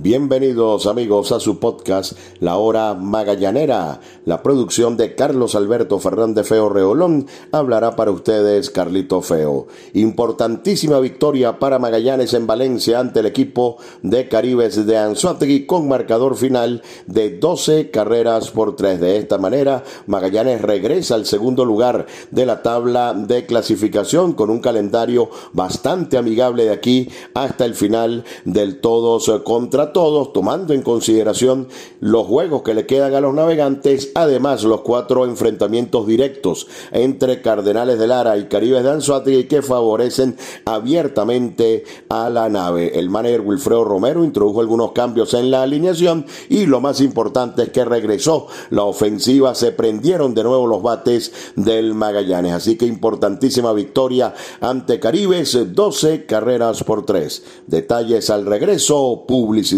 [0.00, 3.98] Bienvenidos amigos a su podcast La Hora Magallanera.
[4.26, 9.66] La producción de Carlos Alberto Fernández Feo Reolón hablará para ustedes Carlito Feo.
[9.94, 16.36] Importantísima victoria para Magallanes en Valencia ante el equipo de Caribes de Anzuategui con marcador
[16.36, 19.00] final de 12 carreras por 3.
[19.00, 24.60] De esta manera, Magallanes regresa al segundo lugar de la tabla de clasificación con un
[24.60, 31.68] calendario bastante amigable de aquí hasta el final del todos contra todos, tomando en consideración
[32.00, 37.98] los juegos que le quedan a los navegantes, además los cuatro enfrentamientos directos entre Cardenales
[37.98, 42.98] de Lara y Caribes de Anzuategui que favorecen abiertamente a la nave.
[42.98, 47.70] El manager Wilfredo Romero introdujo algunos cambios en la alineación y lo más importante es
[47.70, 52.52] que regresó la ofensiva, se prendieron de nuevo los bates del Magallanes.
[52.52, 57.42] Así que importantísima victoria ante Caribes, 12 carreras por 3.
[57.66, 59.77] Detalles al regreso, publicidad.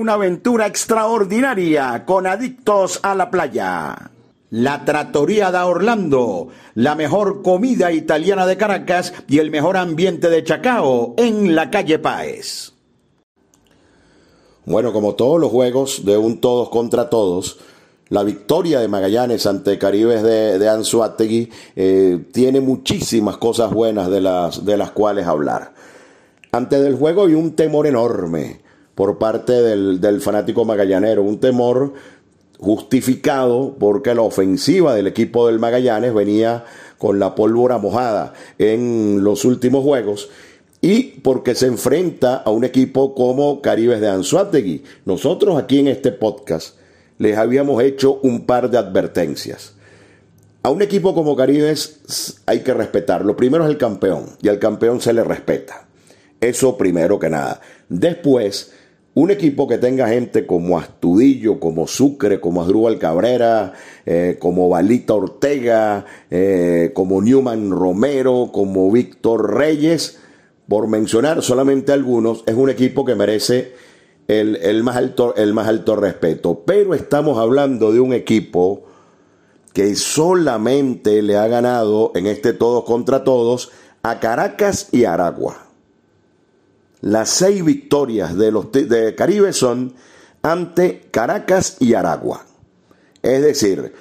[0.01, 4.09] Una aventura extraordinaria con Adictos a la Playa.
[4.49, 10.43] La Trattoria da Orlando, la mejor comida italiana de Caracas y el mejor ambiente de
[10.43, 12.71] Chacao en la calle Páez.
[14.65, 17.59] Bueno, como todos los juegos de un todos contra todos,
[18.09, 24.21] la victoria de Magallanes ante Caribes de, de Anzuategui eh, tiene muchísimas cosas buenas de
[24.21, 25.75] las, de las cuales hablar.
[26.51, 31.93] Antes del juego hay un temor enorme por parte del, del fanático magallanero, un temor
[32.59, 36.63] justificado porque la ofensiva del equipo del Magallanes venía
[36.99, 40.29] con la pólvora mojada en los últimos juegos
[40.81, 44.83] y porque se enfrenta a un equipo como Caribes de Anzuategui.
[45.05, 46.75] Nosotros aquí en este podcast
[47.17, 49.73] les habíamos hecho un par de advertencias.
[50.63, 53.35] A un equipo como Caribes hay que respetarlo.
[53.35, 55.87] Primero es el campeón y al campeón se le respeta.
[56.39, 57.61] Eso primero que nada.
[57.89, 58.73] Después,
[59.13, 63.73] un equipo que tenga gente como Astudillo, como Sucre, como Asdrúbal Cabrera,
[64.05, 70.19] eh, como Balita Ortega, eh, como Newman Romero, como Víctor Reyes,
[70.67, 73.73] por mencionar solamente algunos, es un equipo que merece
[74.29, 76.63] el, el, más alto, el más alto respeto.
[76.65, 78.83] Pero estamos hablando de un equipo
[79.73, 83.71] que solamente le ha ganado en este todos contra todos
[84.03, 85.70] a Caracas y Aragua.
[87.01, 89.95] Las seis victorias de los de Caribe son
[90.41, 92.45] ante Caracas y Aragua.
[93.21, 93.93] Es decir,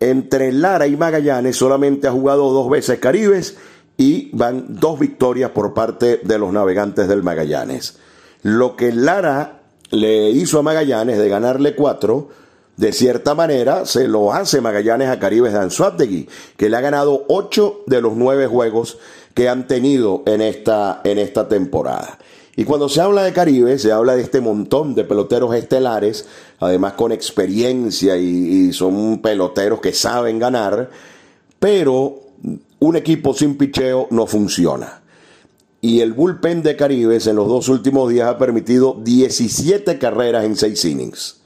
[0.00, 3.56] entre Lara y Magallanes solamente ha jugado dos veces Caribes
[3.96, 7.98] y van dos victorias por parte de los navegantes del Magallanes.
[8.42, 12.28] Lo que Lara le hizo a Magallanes de ganarle cuatro,
[12.76, 17.24] de cierta manera se lo hace Magallanes a Caribes de Anzuategui, que le ha ganado
[17.28, 18.98] ocho de los nueve juegos
[19.32, 22.18] que han tenido en esta, en esta temporada.
[22.56, 26.26] Y cuando se habla de Caribe, se habla de este montón de peloteros estelares,
[26.60, 30.90] además con experiencia y, son peloteros que saben ganar,
[31.58, 32.20] pero
[32.78, 35.02] un equipo sin picheo no funciona.
[35.80, 40.56] Y el bullpen de Caribes en los dos últimos días ha permitido 17 carreras en
[40.56, 41.40] 6 innings.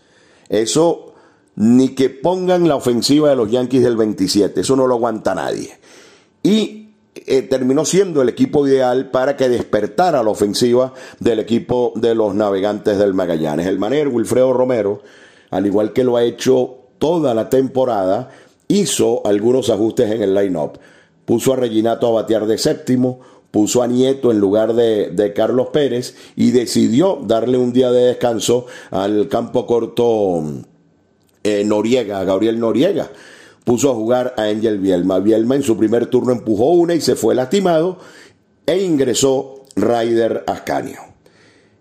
[0.49, 1.15] Eso
[1.57, 5.77] ni que pongan la ofensiva de los Yankees del 27, eso no lo aguanta nadie.
[6.43, 6.88] Y
[7.27, 12.35] eh, terminó siendo el equipo ideal para que despertara la ofensiva del equipo de los
[12.35, 13.67] navegantes del Magallanes.
[13.67, 15.03] El manero Wilfredo Romero,
[15.51, 18.31] al igual que lo ha hecho toda la temporada,
[18.69, 20.79] hizo algunos ajustes en el line-up.
[21.25, 25.69] Puso a Reginato a batear de séptimo, puso a Nieto en lugar de, de, Carlos
[25.73, 30.43] Pérez y decidió darle un día de descanso al campo corto
[31.43, 33.11] eh, Noriega, Gabriel Noriega
[33.69, 35.19] puso a jugar a Angel Bielma.
[35.19, 37.99] Bielma en su primer turno empujó una y se fue lastimado
[38.65, 41.01] e ingresó Ryder Ascanio.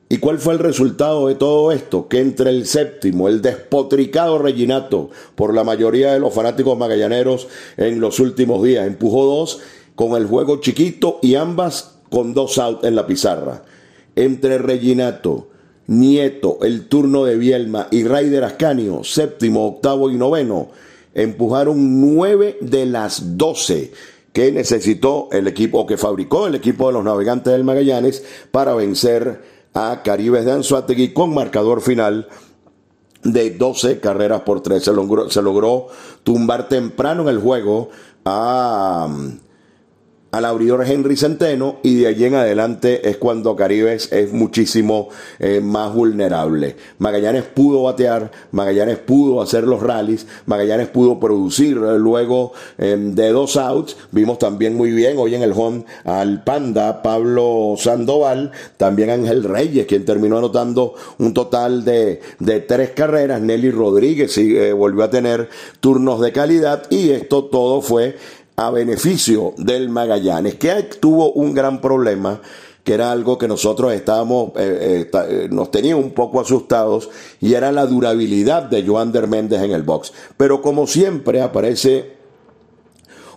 [0.10, 2.10] ¿Y cuál fue el resultado de todo esto?
[2.10, 7.48] Que entre el séptimo, el despotricado Reginato, por la mayoría de los fanáticos magallaneros
[7.78, 9.62] en los últimos días, empujó dos
[9.96, 13.64] con el juego chiquito y ambas con dos out en la pizarra.
[14.18, 15.48] Entre Reginato,
[15.88, 20.68] Nieto, el turno de Bielma y Ryder Ascanio, séptimo, octavo y noveno,
[21.18, 23.92] empujaron nueve de las doce
[24.32, 29.42] que necesitó el equipo, que fabricó el equipo de los navegantes del Magallanes para vencer
[29.74, 32.28] a Caribes de Anzuategui con marcador final
[33.24, 34.84] de 12 carreras por 3.
[34.84, 35.88] Se logró, se logró
[36.24, 37.90] tumbar temprano en el juego
[38.24, 39.08] a
[40.38, 45.10] al abridor Henry Centeno y de allí en adelante es cuando Caribes es muchísimo
[45.40, 46.76] eh, más vulnerable.
[47.00, 53.30] Magallanes pudo batear, Magallanes pudo hacer los rallies, Magallanes pudo producir eh, luego em, de
[53.30, 53.98] dos outs.
[54.12, 59.88] Vimos también muy bien hoy en el home al Panda Pablo Sandoval, también Ángel Reyes,
[59.88, 63.42] quien terminó anotando un total de, de tres carreras.
[63.42, 68.16] Nelly Rodríguez eh, volvió a tener turnos de calidad y esto todo fue
[68.60, 72.42] a beneficio del Magallanes, que tuvo un gran problema
[72.84, 77.08] que era algo que nosotros estábamos, eh, eh, eh, nos tenía un poco asustados,
[77.40, 80.12] y era la durabilidad de Joander Méndez en el box.
[80.38, 82.14] Pero como siempre aparece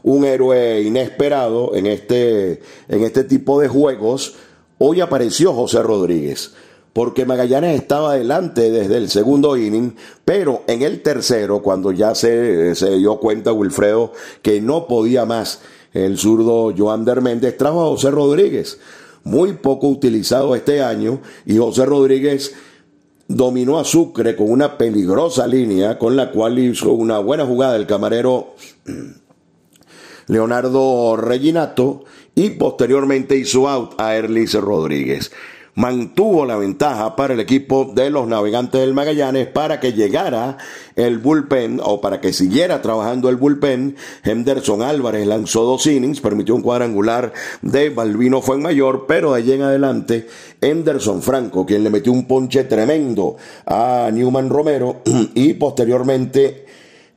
[0.05, 4.37] un héroe inesperado en este, en este tipo de juegos,
[4.79, 6.55] hoy apareció José Rodríguez
[6.93, 9.95] porque Magallanes estaba adelante desde el segundo inning,
[10.25, 15.61] pero en el tercero, cuando ya se, se dio cuenta Wilfredo que no podía más
[15.93, 18.79] el zurdo Joan Méndez, trajo a José Rodríguez,
[19.25, 22.55] muy poco utilizado este año, y José Rodríguez
[23.29, 27.87] dominó a Sucre con una peligrosa línea, con la cual hizo una buena jugada el
[27.87, 28.55] camarero
[30.27, 32.05] Leonardo Reginato,
[32.35, 35.31] y posteriormente hizo out a Erlis Rodríguez.
[35.75, 40.59] Mantuvo la ventaja para el equipo de los navegantes del Magallanes para que llegara
[40.97, 43.97] el bullpen o para que siguiera trabajando el bullpen.
[44.25, 49.53] Henderson Álvarez lanzó dos innings, permitió un cuadrangular de Balvino fue mayor, pero de allí
[49.53, 50.27] en adelante
[50.61, 53.37] Henderson Franco, quien le metió un ponche tremendo
[53.67, 55.03] a Newman Romero
[55.35, 56.67] y posteriormente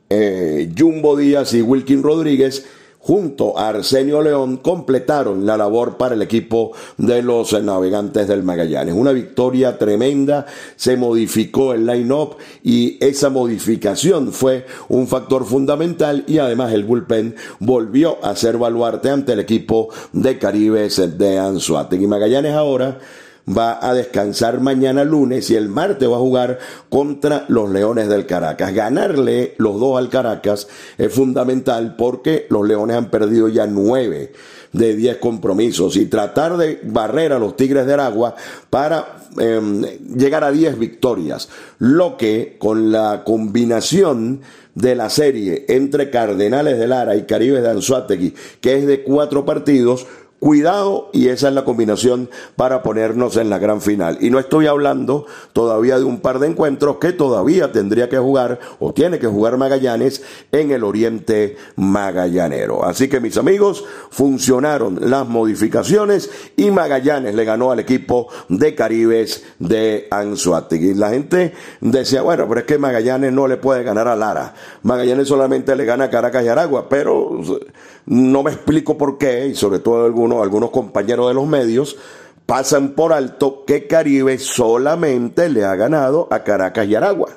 [0.08, 2.66] eh, Jumbo Díaz y Wilkin Rodríguez
[3.04, 8.94] junto a Arsenio León completaron la labor para el equipo de los navegantes del Magallanes.
[8.94, 10.46] Una victoria tremenda,
[10.76, 17.36] se modificó el line-up y esa modificación fue un factor fundamental y además el bullpen
[17.58, 22.06] volvió a ser baluarte ante el equipo de Caribes de Anzuategui.
[22.06, 23.00] Magallanes ahora
[23.46, 26.58] va a descansar mañana lunes y el martes va a jugar
[26.88, 28.72] contra los Leones del Caracas.
[28.72, 34.32] Ganarle los dos al Caracas es fundamental porque los Leones han perdido ya nueve
[34.72, 38.34] de diez compromisos y tratar de barrer a los Tigres de Aragua
[38.70, 39.82] para em,
[40.16, 41.48] llegar a diez victorias,
[41.78, 44.40] lo que con la combinación
[44.74, 49.44] de la serie entre Cardenales de Lara y Caribe de Anzuategui, que es de cuatro
[49.44, 50.06] partidos,
[50.44, 54.18] Cuidado y esa es la combinación para ponernos en la gran final.
[54.20, 55.24] Y no estoy hablando
[55.54, 59.56] todavía de un par de encuentros que todavía tendría que jugar o tiene que jugar
[59.56, 60.22] Magallanes
[60.52, 62.84] en el oriente magallanero.
[62.84, 69.44] Así que mis amigos, funcionaron las modificaciones y Magallanes le ganó al equipo de Caribes
[69.58, 70.92] de Anzuategui.
[70.92, 74.52] La gente decía, bueno, pero es que Magallanes no le puede ganar a Lara.
[74.82, 77.40] Magallanes solamente le gana a Caracas y Aragua, pero
[78.06, 81.96] no me explico por qué, y sobre todo algunos, algunos compañeros de los medios,
[82.46, 87.30] pasan por alto que Caribe solamente le ha ganado a Caracas y Aragua.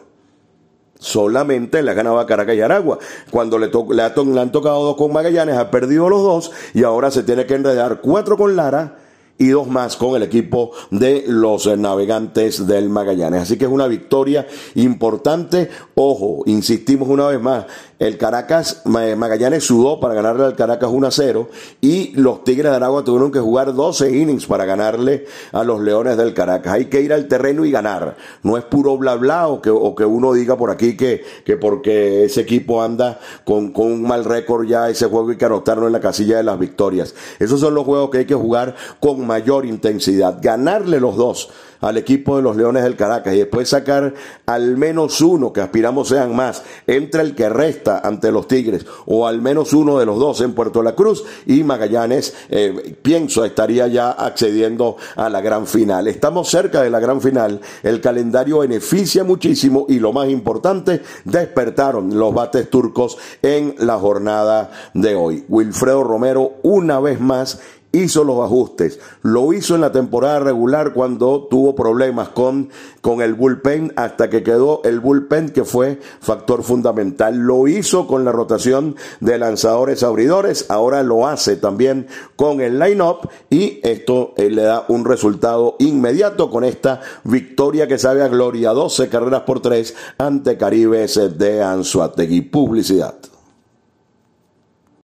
[1.00, 2.98] Solamente le ha ganado a Caracas y Aragua.
[3.30, 7.12] Cuando le, le, le han tocado dos con Magallanes, ha perdido los dos y ahora
[7.12, 8.98] se tiene que enredar cuatro con Lara
[9.38, 13.44] y dos más con el equipo de los navegantes del Magallanes.
[13.44, 15.70] Así que es una victoria importante.
[15.96, 17.66] Ojo, insistimos una vez más,
[18.00, 21.50] el Caracas, Magallanes sudó para ganarle al Caracas 1 a 0
[21.82, 26.18] y los Tigres de Aragua tuvieron que jugar 12 innings para ganarle a los Leones
[26.18, 26.74] del Caracas.
[26.74, 28.18] Hay que ir al terreno y ganar.
[28.44, 31.58] No es puro bla bla o que, o que uno diga por aquí que, que
[31.58, 35.88] porque ese equipo anda con, con un mal récord ya ese juego hay que anotarlo
[35.88, 37.16] en la casilla de las victorias.
[37.40, 40.40] Esos son los juegos que hay que jugar con mayor intensidad.
[40.42, 41.50] Ganarle los dos
[41.82, 44.14] al equipo de los Leones del Caracas y después sacar
[44.46, 49.28] al menos uno, que aspiramos sean más, entre el que resta ante los Tigres o
[49.28, 53.88] al menos uno de los dos en Puerto La Cruz y Magallanes, eh, pienso, estaría
[53.88, 56.08] ya accediendo a la gran final.
[56.08, 62.18] Estamos cerca de la gran final, el calendario beneficia muchísimo y lo más importante, despertaron
[62.18, 65.46] los bates turcos en la jornada de hoy.
[65.48, 67.60] Wilfredo Romero una vez más
[67.92, 69.00] hizo los ajustes.
[69.22, 72.70] Lo hizo en la temporada regular cuando tuvo problemas con,
[73.02, 77.38] con el bullpen hasta que quedó el bullpen que fue factor fundamental.
[77.38, 80.66] Lo hizo con la rotación de lanzadores abridores.
[80.70, 86.50] Ahora lo hace también con el line-up y esto eh, le da un resultado inmediato
[86.50, 88.72] con esta victoria que sabe a gloria.
[88.72, 92.42] 12 carreras por 3 ante Caribes de Anzuategui.
[92.42, 93.16] Publicidad.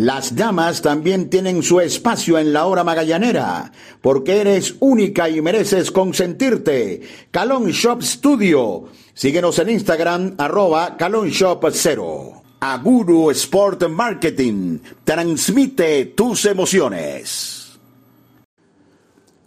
[0.00, 5.90] Las damas también tienen su espacio en la hora magallanera, porque eres única y mereces
[5.90, 7.02] consentirte.
[7.30, 8.84] Calon Shop Studio.
[9.12, 12.42] Síguenos en Instagram, arroba Calon Shop 0.
[12.60, 14.78] Aguru Sport Marketing.
[15.04, 17.78] Transmite tus emociones.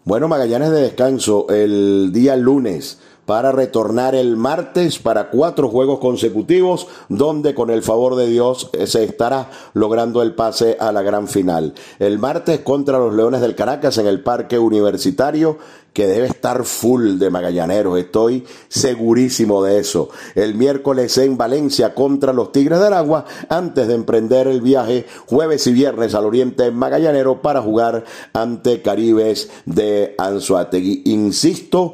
[0.05, 6.87] Bueno, Magallanes de descanso el día lunes para retornar el martes para cuatro juegos consecutivos,
[7.09, 11.27] donde con el favor de Dios eh, se estará logrando el pase a la gran
[11.27, 11.73] final.
[11.99, 15.57] El martes contra los Leones del Caracas en el Parque Universitario
[15.93, 20.09] que debe estar full de magallaneros, estoy segurísimo de eso.
[20.33, 25.67] El miércoles en Valencia contra los Tigres del Agua, antes de emprender el viaje jueves
[25.67, 31.03] y viernes al Oriente Magallanero para jugar ante Caribes de Anzuategui.
[31.05, 31.93] Insisto,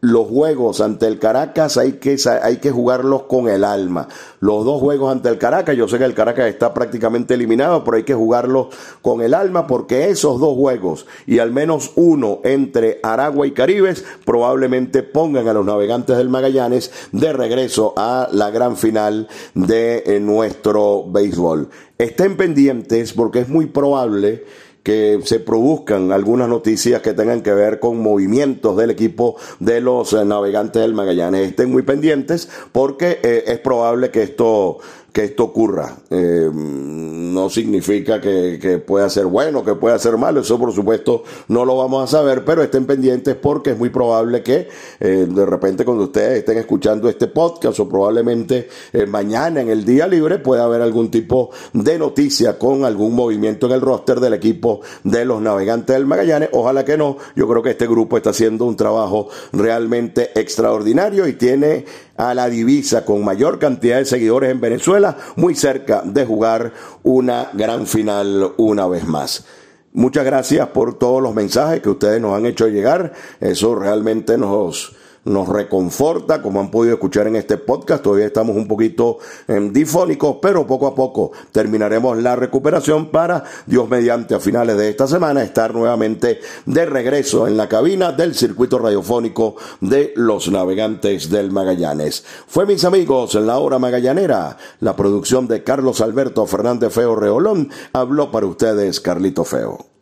[0.00, 4.08] los juegos ante el Caracas hay que, hay que jugarlos con el alma.
[4.40, 7.96] Los dos juegos ante el Caracas, yo sé que el Caracas está prácticamente eliminado, pero
[7.96, 8.68] hay que jugarlos
[9.02, 14.04] con el alma porque esos dos juegos y al menos uno entre Aragua y Caribes
[14.24, 20.20] probablemente pongan a los navegantes del Magallanes de regreso a la gran final de eh,
[20.20, 21.70] nuestro béisbol.
[21.98, 24.44] Estén pendientes porque es muy probable
[24.88, 30.14] que se produzcan algunas noticias que tengan que ver con movimientos del equipo de los
[30.14, 31.50] eh, navegantes del Magallanes.
[31.50, 34.78] Estén muy pendientes porque eh, es probable que esto
[35.18, 35.96] que esto ocurra.
[36.10, 41.64] Eh, no significa que, pueda ser bueno, que pueda ser malo, eso por supuesto no
[41.64, 44.68] lo vamos a saber, pero estén pendientes porque es muy probable que
[45.00, 49.84] eh, de repente cuando ustedes estén escuchando este podcast o probablemente eh, mañana en el
[49.84, 54.34] día libre pueda haber algún tipo de noticia con algún movimiento en el roster del
[54.34, 56.50] equipo de los navegantes del Magallanes.
[56.52, 61.32] Ojalá que no, yo creo que este grupo está haciendo un trabajo realmente extraordinario y
[61.32, 61.86] tiene
[62.18, 66.72] a la divisa con mayor cantidad de seguidores en Venezuela, muy cerca de jugar
[67.02, 69.44] una gran final una vez más.
[69.92, 73.12] Muchas gracias por todos los mensajes que ustedes nos han hecho llegar.
[73.40, 74.94] Eso realmente nos,
[75.28, 78.02] nos reconforta, como han podido escuchar en este podcast.
[78.02, 83.88] Todavía estamos un poquito em, difónicos, pero poco a poco terminaremos la recuperación para, Dios
[83.88, 88.78] mediante, a finales de esta semana estar nuevamente de regreso en la cabina del circuito
[88.78, 92.24] radiofónico de los navegantes del Magallanes.
[92.46, 97.70] Fue, mis amigos, en la hora magallanera, la producción de Carlos Alberto Fernández Feo Reolón,
[97.92, 99.97] habló para ustedes Carlito Feo.